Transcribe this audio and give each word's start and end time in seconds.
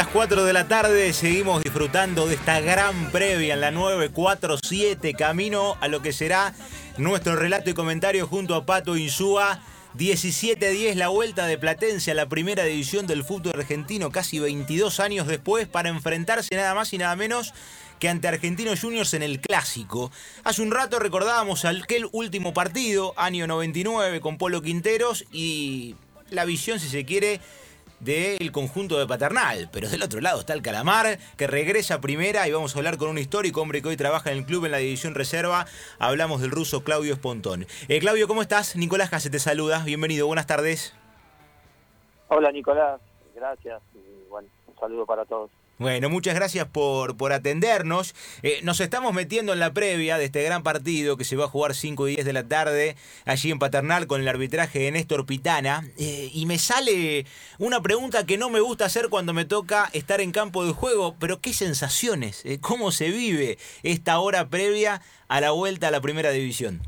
las 0.00 0.08
4 0.08 0.46
de 0.46 0.54
la 0.54 0.66
tarde 0.66 1.12
seguimos 1.12 1.62
disfrutando 1.62 2.26
de 2.26 2.36
esta 2.36 2.58
gran 2.60 3.10
previa 3.10 3.52
en 3.52 3.60
la 3.60 3.70
947, 3.70 5.12
camino 5.12 5.76
a 5.78 5.88
lo 5.88 6.00
que 6.00 6.14
será 6.14 6.54
nuestro 6.96 7.36
relato 7.36 7.68
y 7.68 7.74
comentario 7.74 8.26
junto 8.26 8.54
a 8.54 8.64
Pato 8.64 8.96
Insúa. 8.96 9.60
17-10 9.98 10.94
la 10.94 11.08
vuelta 11.08 11.44
de 11.44 11.58
Platense 11.58 12.12
a 12.12 12.14
la 12.14 12.30
primera 12.30 12.64
división 12.64 13.06
del 13.06 13.24
fútbol 13.24 13.52
argentino 13.54 14.10
casi 14.10 14.38
22 14.38 15.00
años 15.00 15.26
después 15.26 15.68
para 15.68 15.90
enfrentarse 15.90 16.56
nada 16.56 16.74
más 16.74 16.94
y 16.94 16.96
nada 16.96 17.14
menos 17.14 17.52
que 17.98 18.08
ante 18.08 18.26
Argentinos 18.26 18.80
Juniors 18.80 19.12
en 19.12 19.22
el 19.22 19.38
clásico. 19.38 20.10
Hace 20.44 20.62
un 20.62 20.70
rato 20.70 20.98
recordábamos 20.98 21.66
aquel 21.66 22.08
último 22.12 22.54
partido, 22.54 23.12
año 23.18 23.46
99, 23.46 24.22
con 24.22 24.38
Polo 24.38 24.62
Quinteros 24.62 25.26
y 25.30 25.94
la 26.30 26.46
visión, 26.46 26.80
si 26.80 26.88
se 26.88 27.04
quiere, 27.04 27.42
del 28.00 28.50
conjunto 28.50 28.98
de 28.98 29.06
Paternal. 29.06 29.68
Pero 29.72 29.88
del 29.88 30.02
otro 30.02 30.20
lado 30.20 30.40
está 30.40 30.54
el 30.54 30.62
Calamar, 30.62 31.18
que 31.36 31.46
regresa 31.46 32.00
primera 32.00 32.48
y 32.48 32.52
vamos 32.52 32.74
a 32.74 32.78
hablar 32.78 32.98
con 32.98 33.08
un 33.08 33.18
histórico 33.18 33.60
hombre 33.62 33.82
que 33.82 33.88
hoy 33.88 33.96
trabaja 33.96 34.32
en 34.32 34.38
el 34.38 34.44
club 34.44 34.64
en 34.64 34.72
la 34.72 34.78
división 34.78 35.14
reserva. 35.14 35.66
Hablamos 35.98 36.40
del 36.40 36.50
ruso 36.50 36.82
Claudio 36.82 37.12
Espontón. 37.12 37.66
Eh, 37.88 38.00
Claudio, 38.00 38.26
¿cómo 38.26 38.42
estás? 38.42 38.76
Nicolás 38.76 39.10
Case 39.10 39.30
te 39.30 39.38
saluda. 39.38 39.84
Bienvenido, 39.84 40.26
buenas 40.26 40.46
tardes. 40.46 40.94
Hola 42.28 42.52
Nicolás, 42.52 43.00
gracias 43.34 43.82
y 43.94 44.28
bueno, 44.28 44.48
un 44.66 44.78
saludo 44.78 45.04
para 45.04 45.24
todos. 45.24 45.50
Bueno, 45.80 46.10
muchas 46.10 46.34
gracias 46.34 46.68
por, 46.68 47.16
por 47.16 47.32
atendernos. 47.32 48.14
Eh, 48.42 48.60
nos 48.62 48.80
estamos 48.80 49.14
metiendo 49.14 49.54
en 49.54 49.60
la 49.60 49.72
previa 49.72 50.18
de 50.18 50.26
este 50.26 50.42
gran 50.42 50.62
partido 50.62 51.16
que 51.16 51.24
se 51.24 51.36
va 51.36 51.46
a 51.46 51.48
jugar 51.48 51.72
5 51.72 52.06
y 52.06 52.16
10 52.16 52.26
de 52.26 52.34
la 52.34 52.46
tarde 52.46 52.96
allí 53.24 53.50
en 53.50 53.58
Paternal 53.58 54.06
con 54.06 54.20
el 54.20 54.28
arbitraje 54.28 54.80
de 54.80 54.92
Néstor 54.92 55.24
Pitana. 55.24 55.84
Eh, 55.98 56.28
y 56.34 56.44
me 56.44 56.58
sale 56.58 57.24
una 57.58 57.80
pregunta 57.80 58.26
que 58.26 58.36
no 58.36 58.50
me 58.50 58.60
gusta 58.60 58.84
hacer 58.84 59.08
cuando 59.08 59.32
me 59.32 59.46
toca 59.46 59.88
estar 59.94 60.20
en 60.20 60.32
campo 60.32 60.66
de 60.66 60.72
juego, 60.72 61.16
pero 61.18 61.40
¿qué 61.40 61.54
sensaciones? 61.54 62.44
Eh, 62.44 62.60
¿Cómo 62.60 62.90
se 62.90 63.08
vive 63.08 63.56
esta 63.82 64.18
hora 64.20 64.50
previa 64.50 65.00
a 65.28 65.40
la 65.40 65.52
vuelta 65.52 65.88
a 65.88 65.90
la 65.90 66.02
primera 66.02 66.30
división? 66.30 66.82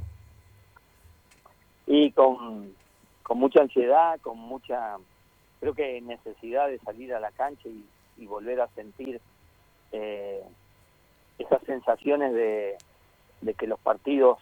Y 1.87 2.11
con, 2.11 2.75
con 3.23 3.39
mucha 3.39 3.63
ansiedad, 3.63 4.21
con 4.21 4.39
mucha, 4.39 4.99
creo 5.61 5.73
que 5.73 5.99
necesidad 6.03 6.69
de 6.69 6.79
salir 6.81 7.15
a 7.15 7.21
la 7.21 7.31
cancha 7.31 7.71
y 7.71 7.87
y 8.17 8.27
volver 8.27 8.61
a 8.61 8.69
sentir 8.69 9.21
eh, 9.93 10.43
esas 11.39 11.63
sensaciones 11.65 12.33
de, 12.33 12.77
que 13.55 13.67
los 13.67 13.81
partidos, 13.81 14.39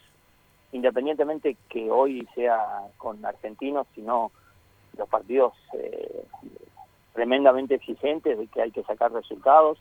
independientemente 0.73 1.57
que 1.69 1.91
hoy 1.91 2.27
sea 2.35 2.83
con 2.99 3.25
argentinos, 3.25 3.87
sino 3.95 4.31
los 4.97 5.09
partidos 5.09 5.55
eh, 5.75 6.25
tremendamente 7.13 7.77
exigentes 7.77 8.39
de 8.39 8.47
que 8.47 8.63
hay 8.63 8.71
que 8.71 8.83
sacar 8.85 9.13
resultados, 9.13 9.79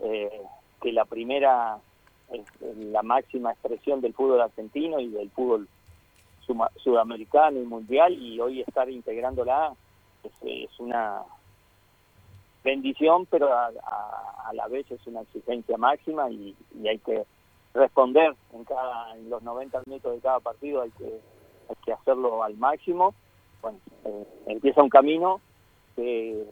eh, 0.00 0.42
que 0.80 0.92
la 0.92 1.04
primera 1.04 1.78
es 2.30 2.44
la 2.60 3.02
máxima 3.02 3.52
expresión 3.52 4.00
del 4.00 4.14
fútbol 4.14 4.40
argentino 4.40 5.00
y 5.00 5.08
del 5.08 5.30
fútbol 5.30 5.68
sudamericano 6.76 7.58
y 7.60 7.64
mundial 7.64 8.12
y 8.14 8.38
hoy 8.38 8.60
estar 8.60 8.88
integrándola 8.90 9.72
es, 10.22 10.32
es 10.42 10.80
una 10.80 11.22
bendición, 12.64 13.26
pero 13.26 13.52
a, 13.52 13.70
la 14.52 14.68
vez 14.68 14.90
es 14.90 15.06
una 15.06 15.20
exigencia 15.20 15.76
máxima 15.76 16.30
y, 16.30 16.56
hay 16.88 16.98
que 16.98 17.24
responder 17.74 18.34
en 18.52 18.64
cada 18.64 19.16
en 19.16 19.30
los 19.30 19.42
90 19.42 19.82
minutos 19.86 20.14
de 20.14 20.20
cada 20.20 20.40
partido, 20.40 20.82
hay 20.82 20.90
que, 20.92 21.04
hay 21.04 21.76
que 21.84 21.92
hacerlo 21.92 22.42
al 22.42 22.56
máximo. 22.56 23.14
Bueno, 23.62 23.78
eh, 24.04 24.26
empieza 24.46 24.82
un 24.82 24.88
camino 24.88 25.40
que 25.96 26.44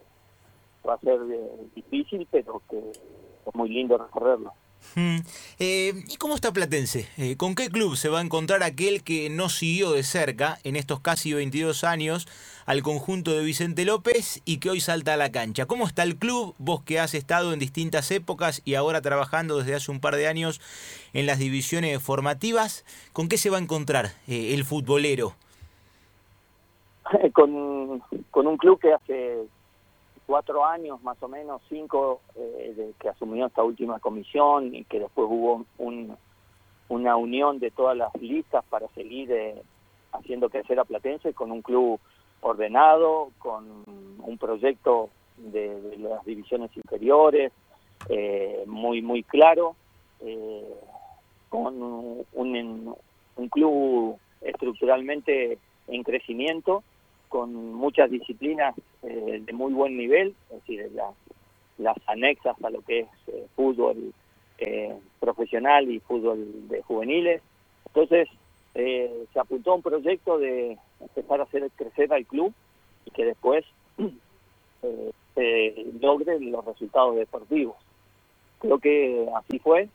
va 0.87 0.95
a 0.95 1.01
ser 1.01 1.19
eh, 1.31 1.51
difícil, 1.75 2.27
pero 2.31 2.63
que 2.69 2.79
es 2.79 3.55
muy 3.55 3.69
lindo 3.69 3.99
recorrerlo. 3.99 4.53
Hmm. 4.97 5.19
Eh, 5.61 5.93
¿Y 6.09 6.17
cómo 6.17 6.35
está 6.35 6.53
Platense? 6.53 7.07
¿Con 7.37 7.55
qué 7.55 7.69
club 7.69 7.97
se 7.97 8.09
va 8.09 8.19
a 8.19 8.23
encontrar 8.23 8.65
aquel 8.65 9.05
que 9.05 9.31
no 9.31 9.49
siguió 9.49 9.93
de 9.93 10.03
cerca 10.03 10.59
en 10.65 10.75
estos 10.75 11.01
casi 11.01 11.33
22 11.33 11.85
años 11.85 12.27
al 12.67 12.83
conjunto 12.83 13.33
de 13.33 13.45
Vicente 13.45 13.85
López 13.85 14.43
y 14.45 14.59
que 14.59 14.71
hoy 14.71 14.81
salta 14.81 15.15
a 15.15 15.17
la 15.17 15.33
cancha. 15.33 15.67
¿Cómo 15.67 15.87
está 15.87 16.03
el 16.03 16.17
club? 16.17 16.55
Vos 16.59 16.83
que 16.83 17.01
has 17.01 17.15
estado 17.15 17.53
en 17.53 17.59
distintas 17.59 18.11
épocas 18.11 18.63
y 18.65 18.75
ahora 18.75 19.01
trabajando 19.01 19.59
desde 19.59 19.75
hace 19.75 19.91
un 19.91 20.01
par 20.01 20.17
de 20.17 20.29
años 20.29 20.61
en 21.13 21.27
las 21.27 21.39
divisiones 21.39 22.03
formativas, 22.03 22.85
¿con 23.13 23.29
qué 23.29 23.37
se 23.37 23.51
va 23.51 23.59
a 23.59 23.61
encontrar 23.61 24.07
eh, 24.29 24.55
el 24.55 24.65
futbolero? 24.65 25.35
Con, 27.35 28.01
con, 28.31 28.47
un 28.47 28.57
club 28.57 28.79
que 28.81 28.93
hace 28.93 29.43
cuatro 30.25 30.65
años, 30.65 31.03
más 31.03 31.21
o 31.21 31.29
menos, 31.29 31.61
cinco, 31.69 32.21
eh, 32.37 32.73
de 32.77 32.95
que 32.99 33.09
asumió 33.09 33.47
esta 33.47 33.63
última 33.63 33.99
comisión 33.99 34.75
y 34.75 34.85
que 34.85 35.01
después 35.01 35.27
hubo 35.29 35.67
un, 35.79 36.17
una 36.89 37.17
unión 37.17 37.59
de 37.59 37.71
todas 37.71 37.97
las 37.97 38.15
listas 38.21 38.65
para 38.71 38.89
seguir 38.89 39.31
eh, 39.33 39.63
haciendo 40.13 40.49
crecer 40.49 40.79
a 40.79 40.85
Platense 40.85 41.35
con 41.35 41.51
un 41.51 41.63
club 41.63 41.99
ordenado, 42.43 43.31
con 43.39 43.85
un 44.19 44.39
proyecto 44.39 45.09
de, 45.39 45.97
las 45.99 46.25
divisiones 46.25 46.71
inferiores 46.77 47.53
eh, 48.09 48.65
muy 48.67 49.01
muy 49.01 49.23
claro, 49.23 49.77
eh, 50.21 50.75
con 51.49 51.81
un, 51.83 52.95
un, 53.37 53.49
club 53.49 54.19
estructuralmente 54.41 55.59
en 55.89 56.03
crecimiento, 56.03 56.83
con 57.29 57.75
muchas 57.75 58.11
disciplinas 58.11 58.75
eh, 59.03 59.43
de 59.45 59.53
muy 59.53 59.73
buen 59.73 59.97
nivel, 59.97 60.35
es 60.51 60.57
decir, 60.61 60.91
las 61.79 61.97
anexas 62.07 62.57
a 62.63 62.71
lo 62.71 62.83
que 62.83 63.01
es 63.01 63.09
fútbol 63.55 64.13
profesional 65.19 65.91
y 65.91 65.99
fútbol 66.01 66.69
de 66.69 66.83
juveniles. 66.83 67.43
Entonces, 67.87 68.29
se 68.75 69.41
apuntó 69.41 69.73
a 69.73 69.75
un 69.75 69.83
proyecto 69.83 70.39
de 70.39 70.79
empezar 71.03 71.41
a 71.41 71.45
hacer 71.45 71.71
crecer 71.77 72.13
al 72.13 72.27
club 72.27 72.53
y 73.05 73.11
que 73.11 73.25
después 73.25 73.65
eh, 75.37 75.93
logre 76.01 76.41
los 76.41 76.65
resultados 76.65 77.17
deportivos. 77.17 77.77
Creo 78.61 78.79
que 78.79 79.29
así 79.37 79.59
fue. 79.59 79.89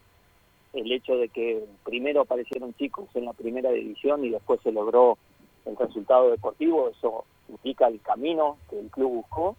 El 0.73 0.91
hecho 0.91 1.17
de 1.17 1.29
que 1.29 1.65
primero 1.83 2.21
aparecieron 2.21 2.73
chicos 2.75 3.07
en 3.15 3.25
la 3.25 3.33
primera 3.33 3.71
división 3.71 4.23
y 4.23 4.29
después 4.29 4.59
se 4.61 4.71
logró 4.71 5.17
el 5.65 5.75
resultado 5.75 6.29
deportivo, 6.29 6.89
eso 6.89 7.25
indica 7.49 7.87
el 7.87 8.01
camino 8.01 8.57
que 8.69 8.79
el 8.79 8.89
club 8.89 9.15
buscó 9.15 9.55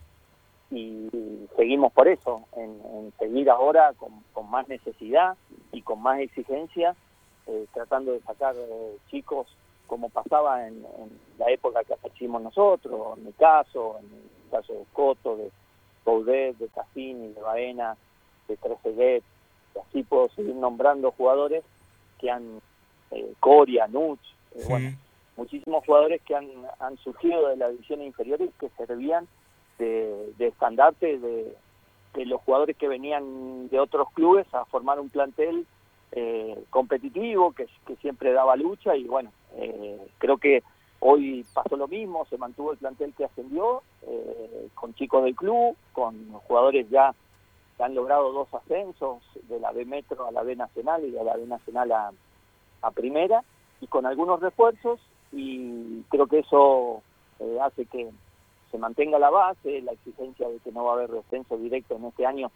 y 0.71 1.09
seguimos 1.57 1.93
por 1.93 2.09
eso, 2.09 2.43
en, 2.57 3.13
seguir 3.19 3.49
ahora 3.51 3.95
con, 3.95 4.51
más 4.51 4.69
necesidad 4.69 5.37
y 5.73 5.83
con 5.83 6.01
más 6.03 6.21
exigencia, 6.21 6.95
eh, 7.47 7.67
tratando 7.73 8.13
de 8.13 8.21
sacar 8.21 8.55
eh, 8.57 8.97
chicos 9.11 9.47
como 9.89 10.11
pasaba 10.11 10.69
en, 10.69 10.85
la 11.39 11.51
época 11.51 11.83
que 11.83 11.95
hicimos 12.15 12.43
nosotros, 12.43 13.19
en 13.19 13.25
mi 13.25 13.33
caso, 13.33 13.97
en 13.99 14.05
el 14.05 14.51
caso 14.51 14.73
de 14.75 14.85
Coto, 14.93 15.37
de 15.37 15.51
Boudet, 16.05 16.57
de 16.59 16.69
Cassini, 16.69 17.33
de 17.33 17.41
Baena, 17.41 17.97
de 18.47 18.57
Trezeguet, 18.57 19.25
y 19.75 19.79
así 19.79 20.03
puedo 20.03 20.29
seguir 20.31 20.55
nombrando 20.55 21.11
jugadores 21.13 21.65
que 22.21 22.31
han, 22.31 22.61
eh, 23.11 23.33
Coria, 23.41 23.89
Nuch, 23.89 24.21
eh, 24.55 24.65
bueno, 24.69 24.97
muchísimos 25.37 25.85
jugadores 25.85 26.21
que 26.23 26.35
han, 26.35 26.49
han 26.81 26.97
surgido 26.99 27.49
de 27.49 27.57
la 27.57 27.69
división 27.71 28.03
inferior 28.03 28.41
y 28.43 28.49
que 28.61 28.69
servían 28.71 29.27
de, 29.79 30.33
de 30.37 30.49
estandarte 30.49 31.19
de, 31.19 31.57
de 32.15 32.27
los 32.27 32.41
jugadores 32.43 32.77
que 32.77 32.89
venían 32.89 33.69
de 33.69 33.79
otros 33.79 34.09
clubes 34.13 34.47
a 34.53 34.65
formar 34.67 34.99
un 34.99 35.09
plantel 35.09 35.67
eh, 36.13 36.65
competitivo 36.71 37.53
que, 37.53 37.69
siempre 38.01 38.33
daba 38.33 38.57
lucha 38.57 38.97
y 38.97 39.05
bueno, 39.05 39.31
eh, 39.57 39.99
creo 40.19 40.39
que 40.39 40.63
hoy 41.01 41.45
pasó 41.53 41.77
lo 41.77 41.89
mismo, 41.89 42.27
se 42.27 42.39
mantuvo 42.39 42.73
el 42.73 42.79
plantel 42.79 43.15
que 43.15 43.25
ascendió, 43.25 43.83
eh, 44.03 44.69
con 44.75 44.95
chicos 44.95 45.25
del 45.25 45.35
club, 45.35 45.77
con 45.93 46.33
jugadores 46.33 46.89
ya 46.91 47.15
que 47.77 47.83
han 47.83 47.95
logrado 47.95 48.33
dos 48.33 48.53
ascensos 48.55 49.23
de 49.49 49.61
la 49.61 49.73
B 49.73 49.85
Metro 49.85 50.27
a 50.27 50.33
la 50.33 50.43
B 50.43 50.57
Nacional 50.57 51.05
y 51.05 51.11
de 51.11 51.23
la 51.23 51.37
B 51.37 51.47
Nacional 51.47 51.93
a, 51.93 52.13
a 52.83 52.91
Primera, 52.91 53.43
y 53.81 53.87
con 53.87 54.07
algunos 54.07 54.41
refuerzos, 54.41 55.01
y 55.33 56.03
creo 56.09 56.27
que 56.27 56.41
eso 56.41 57.03
eh, 57.39 57.59
hace 57.63 57.87
que 57.87 58.11
se 58.71 58.79
mantenga 58.79 59.19
la 59.19 59.31
base, 59.31 59.81
la 59.83 59.93
exigencia 59.93 60.49
de 60.49 60.59
que 60.59 60.73
no 60.73 60.85
va 60.85 60.93
a 60.93 60.97
haber 60.97 61.11
descenso 61.11 61.57
directo 61.57 61.97
en 61.97 62.07
este 62.07 62.27
año 62.27 62.51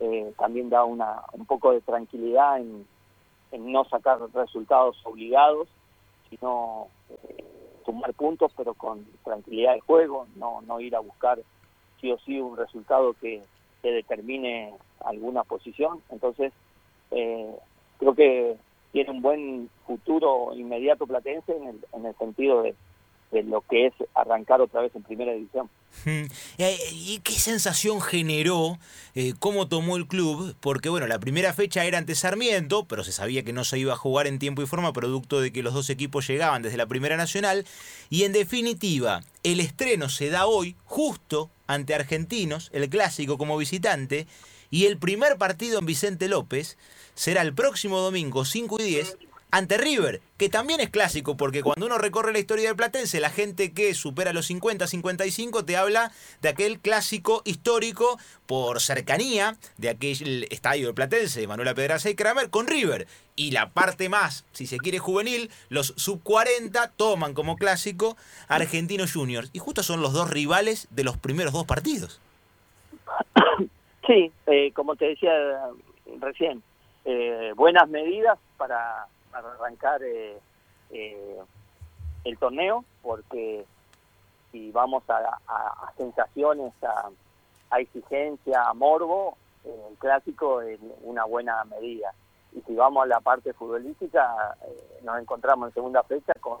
eh, 0.00 0.32
también 0.36 0.68
da 0.68 0.84
una, 0.84 1.22
un 1.32 1.46
poco 1.46 1.70
de 1.70 1.80
tranquilidad 1.80 2.58
en, 2.58 2.84
en 3.52 3.70
no 3.70 3.84
sacar 3.84 4.18
resultados 4.32 5.00
obligados 5.04 5.68
sino 6.32 6.88
eh, 7.10 7.44
sumar 7.84 8.14
puntos, 8.14 8.52
pero 8.56 8.74
con 8.74 9.04
tranquilidad 9.24 9.74
de 9.74 9.80
juego, 9.80 10.26
no, 10.36 10.62
no 10.62 10.80
ir 10.80 10.96
a 10.96 11.00
buscar 11.00 11.38
sí 12.00 12.10
o 12.10 12.18
sí 12.18 12.40
un 12.40 12.56
resultado 12.56 13.14
que, 13.14 13.42
determine 13.82 14.72
alguna 15.04 15.42
posición. 15.42 16.00
Entonces, 16.10 16.52
eh, 17.10 17.52
creo 17.98 18.14
que 18.14 18.56
tiene 18.92 19.10
un 19.10 19.20
buen 19.20 19.70
futuro 19.88 20.54
inmediato 20.54 21.04
platense 21.04 21.56
en 21.56 21.66
el, 21.66 21.84
en 21.92 22.06
el 22.06 22.14
sentido 22.14 22.62
de, 22.62 22.76
de 23.32 23.42
lo 23.42 23.60
que 23.62 23.86
es 23.86 23.94
arrancar 24.14 24.60
otra 24.60 24.82
vez 24.82 24.94
en 24.94 25.02
primera 25.02 25.32
división. 25.32 25.68
Eh, 26.58 26.78
¿Y 26.92 27.20
qué 27.20 27.32
sensación 27.32 28.00
generó? 28.00 28.78
Eh, 29.14 29.34
¿Cómo 29.38 29.68
tomó 29.68 29.96
el 29.96 30.06
club? 30.06 30.54
Porque 30.60 30.88
bueno, 30.88 31.06
la 31.06 31.18
primera 31.18 31.52
fecha 31.52 31.84
era 31.84 31.98
ante 31.98 32.14
Sarmiento, 32.14 32.84
pero 32.86 33.04
se 33.04 33.12
sabía 33.12 33.42
que 33.42 33.52
no 33.52 33.64
se 33.64 33.78
iba 33.78 33.92
a 33.92 33.96
jugar 33.96 34.26
en 34.26 34.38
tiempo 34.38 34.62
y 34.62 34.66
forma, 34.66 34.92
producto 34.92 35.40
de 35.40 35.52
que 35.52 35.62
los 35.62 35.74
dos 35.74 35.90
equipos 35.90 36.26
llegaban 36.26 36.62
desde 36.62 36.76
la 36.76 36.86
Primera 36.86 37.16
Nacional. 37.16 37.66
Y 38.10 38.24
en 38.24 38.32
definitiva, 38.32 39.22
el 39.42 39.60
estreno 39.60 40.08
se 40.08 40.30
da 40.30 40.46
hoy, 40.46 40.76
justo 40.84 41.50
ante 41.66 41.94
Argentinos, 41.94 42.70
el 42.72 42.88
clásico 42.88 43.38
como 43.38 43.56
visitante, 43.56 44.26
y 44.70 44.86
el 44.86 44.98
primer 44.98 45.36
partido 45.36 45.78
en 45.78 45.86
Vicente 45.86 46.28
López 46.28 46.78
será 47.14 47.42
el 47.42 47.54
próximo 47.54 47.98
domingo 48.00 48.44
5 48.44 48.80
y 48.80 48.84
10 48.84 49.16
ante 49.52 49.76
River, 49.76 50.22
que 50.38 50.48
también 50.48 50.80
es 50.80 50.88
clásico, 50.88 51.36
porque 51.36 51.62
cuando 51.62 51.84
uno 51.84 51.98
recorre 51.98 52.32
la 52.32 52.38
historia 52.38 52.68
del 52.68 52.76
Platense, 52.76 53.20
la 53.20 53.28
gente 53.28 53.72
que 53.72 53.92
supera 53.92 54.32
los 54.32 54.46
50, 54.46 54.86
55 54.86 55.66
te 55.66 55.76
habla 55.76 56.10
de 56.40 56.48
aquel 56.48 56.80
clásico 56.80 57.42
histórico 57.44 58.18
por 58.46 58.80
cercanía 58.80 59.56
de 59.76 59.90
aquel 59.90 60.48
estadio 60.50 60.86
del 60.86 60.94
Platense, 60.94 61.46
Manuela 61.46 61.74
Pedraza 61.74 62.08
y 62.08 62.14
Kramer, 62.14 62.48
con 62.48 62.66
River. 62.66 63.06
Y 63.36 63.50
la 63.50 63.68
parte 63.68 64.08
más, 64.08 64.46
si 64.52 64.66
se 64.66 64.78
quiere 64.78 64.98
juvenil, 64.98 65.50
los 65.68 65.92
sub 65.96 66.22
40 66.22 66.90
toman 66.96 67.34
como 67.34 67.56
clásico 67.56 68.16
Argentinos 68.48 69.12
Juniors. 69.12 69.50
Y 69.52 69.58
justo 69.58 69.82
son 69.82 70.00
los 70.00 70.14
dos 70.14 70.30
rivales 70.30 70.88
de 70.90 71.04
los 71.04 71.18
primeros 71.18 71.52
dos 71.52 71.66
partidos. 71.66 72.20
Sí, 74.04 74.32
eh, 74.48 74.72
como 74.72 74.96
te 74.96 75.04
decía 75.04 75.30
recién, 76.18 76.60
eh, 77.04 77.52
buenas 77.54 77.88
medidas 77.88 78.36
para 78.56 79.06
para 79.32 79.52
arrancar 79.52 80.02
eh, 80.02 80.38
eh, 80.90 81.38
el 82.24 82.38
torneo, 82.38 82.84
porque 83.02 83.64
si 84.52 84.70
vamos 84.70 85.02
a, 85.08 85.38
sensaciones, 85.96 86.72
a, 86.82 87.80
exigencia, 87.80 88.68
a 88.68 88.74
morbo, 88.74 89.36
eh, 89.64 89.86
el 89.90 89.96
clásico 89.96 90.60
es 90.60 90.78
una 91.02 91.24
buena 91.24 91.64
medida. 91.64 92.12
Y 92.52 92.60
si 92.60 92.74
vamos 92.74 93.04
a 93.04 93.06
la 93.06 93.20
parte 93.20 93.54
futbolística, 93.54 94.54
nos 95.02 95.18
encontramos 95.18 95.68
en 95.68 95.74
segunda 95.74 96.02
fecha 96.02 96.34
con 96.40 96.60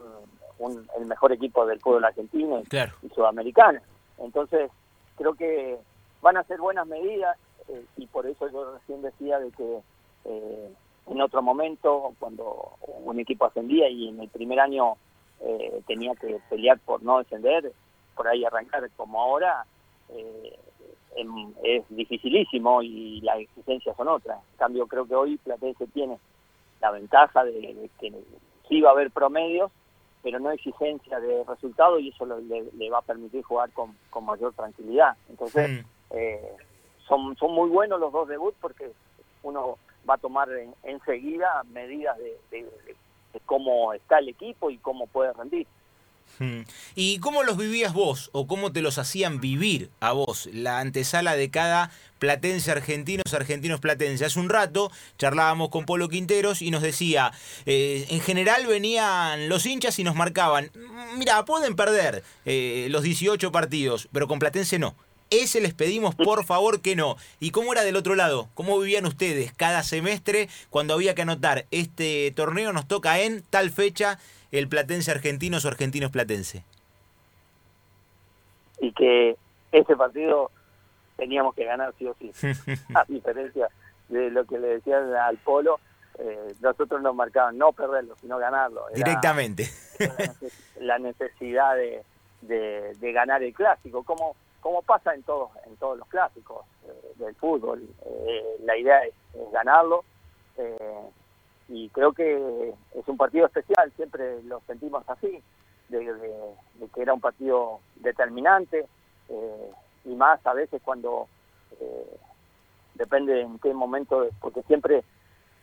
el 0.96 1.06
mejor 1.06 1.32
equipo 1.32 1.66
del 1.66 1.80
fútbol 1.80 2.06
argentino 2.06 2.62
y, 3.02 3.08
sudamericano. 3.10 3.80
Entonces, 4.18 4.70
creo 5.16 5.34
que 5.34 5.78
van 6.22 6.38
a 6.38 6.44
ser 6.44 6.60
buenas 6.60 6.86
medidas 6.86 7.36
y 7.98 8.06
por 8.06 8.26
eso 8.26 8.48
yo 8.48 8.72
recién 8.72 9.02
decía 9.02 9.38
de 9.38 9.50
que 9.50 9.82
en 11.06 11.20
otro 11.20 11.42
momento, 11.42 12.14
cuando 12.18 12.72
un 13.04 13.18
equipo 13.18 13.46
ascendía 13.46 13.88
y 13.88 14.08
en 14.08 14.20
el 14.20 14.28
primer 14.28 14.60
año 14.60 14.96
eh, 15.40 15.82
tenía 15.86 16.14
que 16.14 16.40
pelear 16.48 16.78
por 16.78 17.02
no 17.02 17.18
descender, 17.18 17.72
por 18.14 18.28
ahí 18.28 18.44
arrancar 18.44 18.88
como 18.96 19.20
ahora, 19.20 19.64
eh, 20.10 20.58
em, 21.16 21.52
es 21.64 21.84
dificilísimo 21.88 22.82
y 22.82 23.20
las 23.22 23.38
exigencias 23.40 23.96
son 23.96 24.08
otras. 24.08 24.38
En 24.52 24.58
cambio, 24.58 24.86
creo 24.86 25.06
que 25.06 25.14
hoy 25.14 25.36
Platense 25.38 25.86
tiene 25.88 26.18
la 26.80 26.90
ventaja 26.90 27.44
de, 27.44 27.90
que 27.98 28.12
sí 28.68 28.80
va 28.80 28.90
a 28.90 28.92
haber 28.92 29.10
promedios, 29.10 29.70
pero 30.22 30.38
no 30.38 30.52
exigencia 30.52 31.18
de 31.18 31.42
resultado 31.44 31.98
y 31.98 32.10
eso 32.10 32.24
le, 32.26 32.90
va 32.90 32.98
a 32.98 33.02
permitir 33.02 33.42
jugar 33.42 33.70
con, 33.72 33.96
mayor 34.24 34.52
tranquilidad. 34.54 35.16
Entonces, 35.28 35.84
eh, 36.10 36.56
son, 37.08 37.36
son 37.36 37.52
muy 37.52 37.68
buenos 37.68 37.98
los 37.98 38.12
dos 38.12 38.28
debuts 38.28 38.56
porque 38.60 38.92
uno 39.42 39.78
va 40.08 40.14
a 40.14 40.18
tomar 40.18 40.48
enseguida 40.82 41.62
medidas 41.72 42.16
de, 42.18 42.66
cómo 43.46 43.92
está 43.92 44.18
el 44.18 44.28
equipo 44.28 44.70
y 44.70 44.78
cómo 44.78 45.06
puede 45.06 45.32
rendir. 45.32 45.66
Hmm. 46.38 46.62
¿Y 46.94 47.18
cómo 47.18 47.42
los 47.42 47.58
vivías 47.58 47.92
vos 47.92 48.30
o 48.32 48.46
cómo 48.46 48.72
te 48.72 48.80
los 48.80 48.98
hacían 48.98 49.40
vivir 49.40 49.90
a 50.00 50.12
vos 50.12 50.48
la 50.52 50.78
antesala 50.78 51.36
de 51.36 51.50
cada 51.50 51.90
platense 52.18 52.70
argentinos, 52.70 53.34
argentinos 53.34 53.80
platense? 53.80 54.24
Hace 54.24 54.40
un 54.40 54.48
rato 54.48 54.90
charlábamos 55.18 55.68
con 55.68 55.84
Polo 55.84 56.08
Quinteros 56.08 56.62
y 56.62 56.70
nos 56.70 56.82
decía, 56.82 57.32
eh, 57.66 58.06
en 58.08 58.20
general 58.20 58.66
venían 58.66 59.48
los 59.48 59.66
hinchas 59.66 59.98
y 59.98 60.04
nos 60.04 60.14
marcaban, 60.14 60.70
mira, 61.16 61.44
pueden 61.44 61.76
perder 61.76 62.22
eh, 62.46 62.86
los 62.90 63.02
18 63.02 63.52
partidos, 63.52 64.08
pero 64.12 64.26
con 64.26 64.38
Platense 64.38 64.78
no. 64.78 64.94
Ese 65.32 65.62
les 65.62 65.72
pedimos 65.72 66.14
por 66.14 66.44
favor 66.44 66.82
que 66.82 66.94
no. 66.94 67.16
¿Y 67.40 67.52
cómo 67.52 67.72
era 67.72 67.84
del 67.84 67.96
otro 67.96 68.14
lado? 68.14 68.48
¿Cómo 68.52 68.78
vivían 68.78 69.06
ustedes 69.06 69.54
cada 69.54 69.82
semestre 69.82 70.48
cuando 70.68 70.92
había 70.92 71.14
que 71.14 71.22
anotar 71.22 71.64
este 71.70 72.30
torneo 72.36 72.74
nos 72.74 72.86
toca 72.86 73.18
en 73.18 73.42
tal 73.48 73.70
fecha 73.70 74.18
el 74.50 74.68
Platense 74.68 75.10
Argentinos 75.10 75.64
o 75.64 75.68
Argentinos 75.68 76.10
Platense? 76.10 76.64
Y 78.78 78.92
que 78.92 79.36
ese 79.72 79.96
partido 79.96 80.50
teníamos 81.16 81.54
que 81.54 81.64
ganar 81.64 81.94
sí 81.98 82.06
o 82.06 82.14
sí. 82.18 82.30
A 82.94 83.04
diferencia 83.08 83.68
de 84.10 84.30
lo 84.30 84.44
que 84.44 84.58
le 84.58 84.66
decían 84.68 85.14
al 85.14 85.38
Polo, 85.38 85.80
eh, 86.18 86.54
nosotros 86.60 87.00
nos 87.00 87.14
marcaban 87.14 87.56
no 87.56 87.72
perderlo, 87.72 88.16
sino 88.20 88.36
ganarlo. 88.36 88.84
Directamente. 88.94 89.70
La 90.78 90.98
necesidad 90.98 91.74
de, 91.74 92.02
de 92.42 93.12
ganar 93.12 93.42
el 93.42 93.54
clásico. 93.54 94.02
Como 94.02 94.36
como 94.62 94.80
pasa 94.80 95.12
en 95.14 95.22
todos 95.24 95.50
en 95.66 95.76
todos 95.76 95.98
los 95.98 96.08
clásicos 96.08 96.64
eh, 96.86 97.12
del 97.16 97.34
fútbol. 97.34 97.82
Eh, 98.06 98.56
la 98.64 98.76
idea 98.76 99.04
es, 99.04 99.12
ganarlo 99.52 100.04
eh, 100.56 101.00
y 101.68 101.88
creo 101.90 102.12
que 102.12 102.74
es 102.94 103.08
un 103.08 103.16
partido 103.16 103.46
especial, 103.46 103.92
siempre 103.96 104.42
lo 104.44 104.60
sentimos 104.66 105.02
así, 105.08 105.42
de, 105.88 106.06
que 106.94 107.02
era 107.02 107.12
un 107.12 107.20
partido 107.20 107.80
determinante 107.96 108.86
y 110.04 110.14
más 110.14 110.44
a 110.46 110.52
veces 110.52 110.82
cuando 110.84 111.28
depende 112.94 113.40
en 113.40 113.58
qué 113.58 113.72
momento, 113.72 114.28
porque 114.40 114.62
siempre 114.64 115.02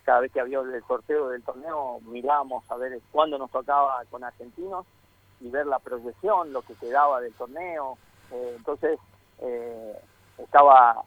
cada 0.03 0.21
vez 0.21 0.31
que 0.31 0.39
había 0.39 0.59
el 0.59 0.83
sorteo 0.87 1.29
del 1.29 1.43
torneo 1.43 1.99
mirábamos 2.01 2.63
a 2.71 2.77
ver 2.77 2.99
cuándo 3.11 3.37
nos 3.37 3.51
tocaba 3.51 4.03
con 4.09 4.23
argentinos 4.23 4.85
y 5.39 5.49
ver 5.49 5.67
la 5.67 5.77
proyección, 5.77 6.51
lo 6.51 6.63
que 6.63 6.73
quedaba 6.75 7.21
del 7.21 7.33
torneo, 7.33 7.97
eh, 8.31 8.53
entonces, 8.55 8.99
eh, 9.39 9.99
estaba 10.37 11.03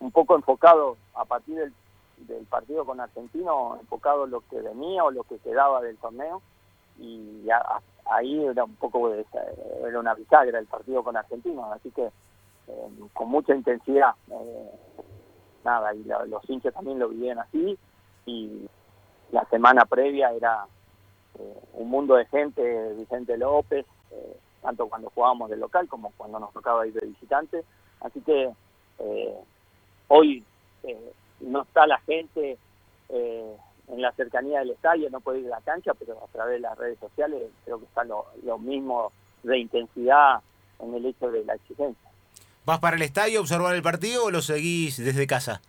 un 0.00 0.10
poco 0.10 0.36
enfocado 0.36 0.96
a 1.14 1.24
partir 1.24 1.56
del, 1.56 1.72
partido 2.46 2.84
con 2.84 3.00
Argentino, 3.00 3.76
enfocado 3.80 4.24
en 4.24 4.30
lo 4.30 4.40
que 4.42 4.60
venía 4.60 5.04
o 5.04 5.10
lo 5.10 5.24
que 5.24 5.38
quedaba 5.38 5.80
del 5.82 5.96
torneo, 5.98 6.40
y 6.98 7.46
ahí 8.06 8.44
era 8.44 8.64
un 8.64 8.76
poco, 8.76 9.12
era 9.12 9.98
una 9.98 10.14
bisagra 10.14 10.58
el 10.58 10.66
partido 10.66 11.02
con 11.02 11.16
Argentino, 11.16 11.72
así 11.72 11.90
que 11.90 12.06
eh, 12.06 12.88
con 13.12 13.28
mucha 13.28 13.54
intensidad. 13.54 14.14
nada, 15.64 15.94
y 15.94 16.04
los 16.04 16.48
hinchas 16.48 16.74
también 16.74 16.98
lo 16.98 17.08
vivían 17.08 17.38
así, 17.38 17.78
y 18.26 18.68
la 19.32 19.44
semana 19.46 19.84
previa 19.84 20.32
era 20.32 20.66
un 21.72 21.90
mundo 21.90 22.14
de 22.14 22.26
gente, 22.26 22.94
Vicente 22.94 23.36
López, 23.36 23.84
tanto 24.64 24.88
cuando 24.88 25.10
jugábamos 25.10 25.50
de 25.50 25.58
local 25.58 25.86
como 25.88 26.10
cuando 26.16 26.40
nos 26.40 26.52
tocaba 26.54 26.86
ir 26.86 26.94
de 26.94 27.06
visitante. 27.06 27.64
Así 28.00 28.18
que 28.22 28.50
eh, 28.98 29.34
hoy 30.08 30.42
eh, 30.82 31.12
no 31.40 31.62
está 31.62 31.86
la 31.86 31.98
gente 32.00 32.56
eh, 33.10 33.56
en 33.88 34.00
la 34.00 34.10
cercanía 34.12 34.60
del 34.60 34.70
estadio, 34.70 35.10
no 35.10 35.20
puede 35.20 35.40
ir 35.40 35.46
a 35.48 35.56
la 35.58 35.60
cancha, 35.60 35.92
pero 35.92 36.18
a 36.24 36.26
través 36.28 36.54
de 36.54 36.60
las 36.60 36.78
redes 36.78 36.98
sociales 36.98 37.42
creo 37.66 37.78
que 37.78 37.84
está 37.84 38.04
lo, 38.04 38.24
mismo 38.58 39.12
de 39.42 39.58
intensidad 39.58 40.40
en 40.78 40.94
el 40.94 41.04
hecho 41.04 41.30
de 41.30 41.44
la 41.44 41.54
exigencia. 41.54 42.10
¿Vas 42.64 42.78
para 42.78 42.96
el 42.96 43.02
estadio 43.02 43.40
a 43.40 43.42
observar 43.42 43.74
el 43.74 43.82
partido 43.82 44.24
o 44.24 44.30
lo 44.30 44.40
seguís 44.40 44.96
desde 44.96 45.26
casa? 45.26 45.60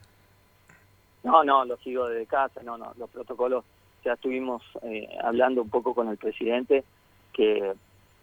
No, 1.24 1.44
no, 1.44 1.66
lo 1.66 1.76
sigo 1.78 2.08
desde 2.08 2.28
casa, 2.28 2.64
no, 2.64 2.78
no, 2.78 2.94
los 2.98 3.10
protocolos, 3.10 3.66
ya 4.06 4.14
estuvimos 4.14 4.64
hablando 5.22 5.64
un 5.64 5.70
poco 5.70 5.94
con 5.94 6.08
el 6.08 6.18
presidente, 6.18 6.86
que 7.34 7.74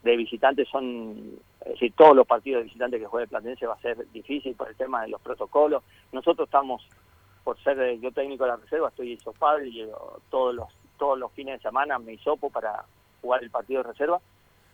de 0.02 0.16
visitantes 0.16 0.68
son, 0.68 1.38
es 1.60 1.72
decir, 1.72 1.92
todos 1.96 2.16
los 2.16 2.26
partidos 2.26 2.60
de 2.60 2.64
visitantes 2.64 3.00
que 3.00 3.06
juegue 3.06 3.28
Platense 3.28 3.66
va 3.66 3.74
a 3.74 3.80
ser 3.80 4.10
difícil 4.12 4.54
por 4.54 4.68
el 4.68 4.76
tema 4.76 5.02
de 5.02 5.08
los 5.08 5.20
protocolos. 5.20 5.82
Nosotros 6.12 6.48
estamos, 6.48 6.86
por 7.44 7.58
ser 7.62 8.00
yo 8.00 8.10
técnico 8.10 8.44
de 8.44 8.50
la 8.50 8.56
reserva, 8.56 8.88
estoy 8.88 9.12
hisopado 9.12 9.64
y 9.64 9.88
todos 10.30 10.54
los 10.54 10.68
todos 11.02 11.18
los 11.18 11.32
fines 11.32 11.58
de 11.58 11.68
semana 11.68 11.98
me 11.98 12.12
hisopo 12.12 12.48
para 12.48 12.84
jugar 13.20 13.42
el 13.42 13.50
partido 13.50 13.82
de 13.82 13.88
reserva, 13.88 14.20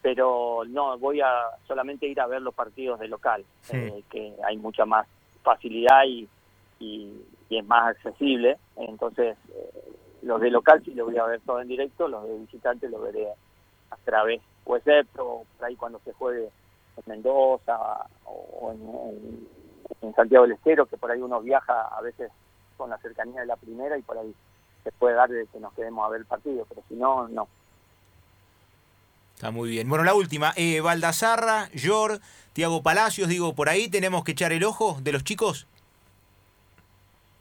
pero 0.03 0.63
no, 0.69 0.99
voy 0.99 1.23
a 1.23 1.33
solamente 1.67 2.07
ir 2.07 2.21
a 2.21 2.27
ver 2.27 2.43
los 2.43 2.55
partidos 2.55 3.01
de 3.01 3.09
local, 3.09 3.47
eh, 3.73 4.03
que 4.11 4.35
hay 4.47 4.59
mucha 4.59 4.85
más 4.85 5.07
facilidad 5.43 6.05
y, 6.07 6.29
y, 6.81 7.25
es 7.49 7.65
más 7.65 7.97
accesible. 7.97 8.59
Entonces, 8.77 9.39
eh, 9.55 9.71
los 10.21 10.39
de 10.43 10.51
local 10.51 10.83
sí 10.85 10.93
los 10.93 11.07
voy 11.07 11.17
a 11.17 11.25
ver 11.25 11.41
todo 11.47 11.63
en 11.63 11.69
directo, 11.69 12.09
los 12.09 12.29
de 12.29 12.39
visitantes 12.41 12.91
los 12.91 13.03
veré 13.03 13.29
a 13.91 13.97
través 14.05 14.43
o 14.69 14.77
excepto 14.77 15.45
por 15.57 15.67
ahí 15.67 15.75
cuando 15.77 15.99
se 16.05 16.13
juegue 16.13 16.45
en 16.45 17.03
Mendoza 17.07 17.79
o 18.25 18.73
en, 18.73 20.15
Santiago 20.15 20.45
del 20.45 20.57
Estero, 20.57 20.87
que 20.87 20.97
por 20.97 21.11
ahí 21.11 21.21
uno 21.21 21.41
viaja 21.41 21.81
a 21.97 22.01
veces 22.03 22.31
con 22.77 22.91
la 22.91 22.99
cercanía 22.99 23.41
de 23.41 23.47
la 23.47 23.57
primera 23.57 23.97
y 23.97 24.03
por 24.03 24.19
ahí 24.19 24.35
se 24.83 24.91
puede 24.93 25.15
dar 25.15 25.29
de 25.29 25.47
que 25.47 25.61
nos 25.61 25.73
quedemos 25.75 26.05
a 26.05 26.09
ver 26.09 26.21
el 26.21 26.27
partido, 26.27 26.67
pero 26.69 26.83
si 26.89 26.95
no, 26.95 27.29
no. 27.29 27.49
Está 29.35 29.53
muy 29.53 29.71
bien. 29.71 29.89
Bueno, 29.89 30.05
la 30.05 30.15
última, 30.15 30.53
eh, 30.57 30.81
Baldazarra, 30.81 31.69
Yor, 31.73 32.21
Tiago 32.53 32.83
Palacios, 32.83 33.29
digo, 33.29 33.55
por 33.55 33.69
ahí 33.69 33.89
tenemos 33.89 34.25
que 34.25 34.33
echar 34.33 34.53
el 34.53 34.65
ojo 34.65 34.99
de 35.01 35.13
los 35.13 35.23
chicos. 35.23 35.67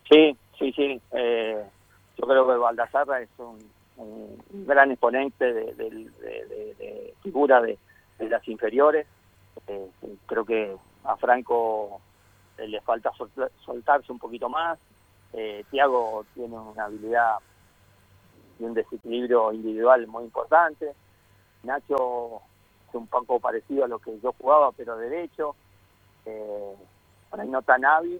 Sí, 0.09 0.37
sí, 0.59 0.71
sí. 0.73 1.01
Eh, 1.11 1.63
yo 2.17 2.27
creo 2.27 2.47
que 2.47 2.55
Baldazarra 2.55 3.21
es 3.21 3.29
un, 3.39 3.57
gran 4.51 4.91
exponente 4.91 5.53
de, 5.53 7.13
figura 7.23 7.61
de, 7.61 7.77
las 8.19 8.47
inferiores. 8.47 9.07
Eh, 9.67 9.89
creo 10.25 10.45
que 10.45 10.75
a 11.03 11.15
Franco 11.17 12.01
le 12.57 12.81
falta 12.81 13.11
soltarse 13.65 14.11
un 14.11 14.19
poquito 14.19 14.49
más. 14.49 14.79
Eh, 15.33 15.65
Tiago 15.69 16.25
tiene 16.33 16.57
una 16.57 16.85
habilidad 16.85 17.37
y 18.59 18.63
un 18.63 18.73
desequilibrio 18.73 19.51
individual 19.53 20.07
muy 20.07 20.23
importante. 20.25 20.93
Nacho 21.63 22.41
es 22.87 22.95
un 22.95 23.07
poco 23.07 23.39
parecido 23.39 23.85
a 23.85 23.87
lo 23.87 23.99
que 23.99 24.19
yo 24.19 24.33
jugaba, 24.33 24.71
pero 24.71 24.97
derecho. 24.97 25.55
Eh, 26.25 26.75
por 27.29 27.41
ahí 27.41 27.49
no 27.49 27.61
tan 27.61 27.83
hábil, 27.83 28.19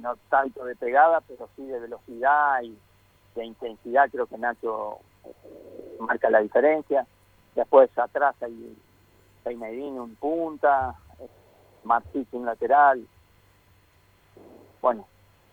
no 0.00 0.16
tanto 0.28 0.64
de 0.64 0.74
pegada, 0.76 1.20
pero 1.20 1.48
sí 1.56 1.64
de 1.64 1.78
velocidad 1.78 2.62
y 2.62 2.76
de 3.34 3.44
intensidad. 3.44 4.10
Creo 4.10 4.26
que 4.26 4.38
Nacho 4.38 4.98
marca 6.00 6.30
la 6.30 6.40
diferencia. 6.40 7.06
Después 7.54 7.90
atrás 7.98 8.34
hay 8.42 9.56
Medina 9.56 10.02
un 10.02 10.14
punta, 10.16 10.96
Martí 11.84 12.26
un 12.32 12.46
lateral. 12.46 13.06
Bueno, 14.80 15.06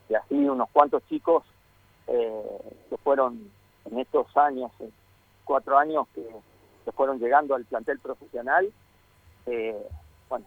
y 0.09 0.15
así 0.15 0.35
unos 0.35 0.69
cuantos 0.71 1.03
chicos 1.07 1.43
eh, 2.07 2.75
que 2.89 2.97
fueron 2.97 3.49
en 3.85 3.99
estos 3.99 4.35
años, 4.35 4.71
eh, 4.79 4.89
cuatro 5.45 5.77
años 5.77 6.07
que, 6.13 6.25
fueron 6.93 7.19
llegando 7.19 7.55
al 7.55 7.63
plantel 7.63 7.99
profesional, 7.99 8.69
eh, 9.45 9.87
bueno, 10.27 10.45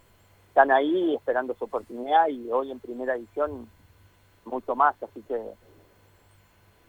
están 0.49 0.71
ahí 0.71 1.15
esperando 1.15 1.55
su 1.55 1.65
oportunidad 1.65 2.29
y 2.29 2.51
hoy 2.51 2.71
en 2.71 2.79
primera 2.81 3.17
edición 3.17 3.67
mucho 4.45 4.77
más, 4.77 4.95
así 5.03 5.23
que 5.23 5.41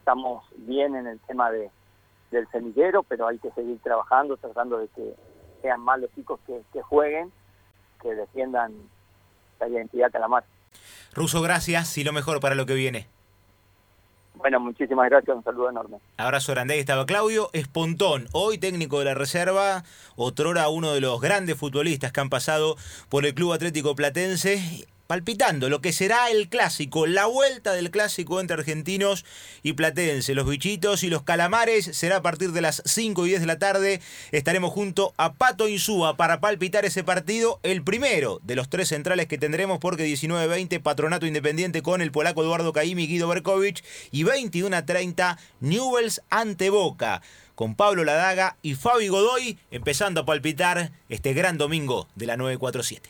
estamos 0.06 0.44
bien 0.56 0.96
en 0.96 1.08
el 1.08 1.20
tema 1.22 1.50
de 1.50 1.72
del 2.30 2.48
semillero, 2.52 3.02
pero 3.02 3.28
hay 3.28 3.40
que 3.40 3.50
seguir 3.52 3.80
trabajando, 3.80 4.38
tratando 4.38 4.78
de 4.78 4.88
que 4.90 5.16
sean 5.62 5.80
más 5.82 6.00
los 6.00 6.14
chicos 6.14 6.40
que, 6.46 6.62
que 6.72 6.82
jueguen, 6.82 7.32
que 8.02 8.14
defiendan 8.14 8.74
la 9.60 9.68
identidad 9.68 10.12
calamar. 10.12 10.44
Ruso, 11.14 11.42
gracias 11.42 11.98
y 11.98 12.04
lo 12.04 12.14
mejor 12.14 12.40
para 12.40 12.54
lo 12.54 12.66
que 12.66 12.76
viene. 12.76 13.08
Bueno, 14.36 14.60
muchísimas 14.60 15.10
gracias, 15.10 15.36
un 15.36 15.44
saludo 15.44 15.70
enorme. 15.70 15.98
Abrazo 16.18 16.52
grande, 16.52 16.74
ahí 16.74 16.82
estaba 16.82 17.06
Claudio 17.06 17.50
Espontón, 17.54 18.28
hoy 18.34 18.58
técnico 18.58 19.00
de 19.00 19.06
la 19.06 19.14
reserva, 19.14 19.84
otrora 20.18 20.68
uno 20.68 20.94
de 20.94 21.02
los 21.02 21.22
grandes 21.22 21.58
futbolistas 21.58 22.12
que 22.12 22.20
han 22.20 22.30
pasado 22.30 22.76
por 23.10 23.26
el 23.26 23.34
Club 23.34 23.54
Atlético 23.54 23.96
Platense 23.96 24.88
palpitando 25.08 25.70
lo 25.70 25.82
que 25.82 25.94
será 25.94 26.30
el 26.30 26.50
clásico, 26.50 27.06
la 27.06 27.26
vuelta 27.26 27.74
del 27.74 27.92
clásico 27.92 28.40
entre 28.40 28.56
argentinos 28.56 29.26
y 29.64 29.74
platense. 29.74 30.36
Los 30.36 30.48
bichitos 30.48 31.04
y 31.04 31.10
los 31.10 31.24
calamares 31.24 31.86
será 31.86 32.18
a 32.18 32.22
partir 32.22 32.52
de 32.52 32.62
las 32.62 32.82
5 32.86 33.26
y 33.26 33.30
10 33.30 33.42
de 33.42 33.48
la 33.48 33.60
tarde. 33.60 34.02
Estaremos 34.32 34.72
junto 34.72 35.14
a 35.18 35.34
Pato 35.34 35.68
Insúa 35.68 36.18
para 36.18 36.40
palpitar 36.40 36.86
ese 36.86 37.04
partido, 37.04 37.60
el 37.64 37.84
primero 37.84 38.40
de 38.44 38.56
los 38.56 38.70
tres 38.70 38.90
centrales 38.90 39.28
que 39.28 39.38
tendremos 39.38 39.80
porque 39.80 40.08
19-20 40.08 40.82
Patronato 40.82 41.26
Independiente 41.26 41.82
con 41.82 42.02
el 42.02 42.12
polaco 42.12 42.44
Eduardo 42.44 42.74
Caimi 42.74 43.04
y 43.04 43.08
Guido 43.08 43.28
Berkovich 43.28 43.84
y 44.12 44.24
21-30 44.24 45.38
Newells 45.60 46.22
ante 46.30 46.70
Boca 46.70 47.22
con 47.56 47.76
Pablo 47.76 48.04
Ladaga 48.04 48.58
y 48.62 48.76
Fabi 48.76 49.08
Godoy 49.08 49.58
empezando 49.72 50.22
a 50.22 50.26
palpitar 50.26 50.92
este 51.10 51.34
gran 51.34 51.58
domingo 51.58 52.08
de 52.16 52.28
la 52.28 52.38
947. 52.38 53.02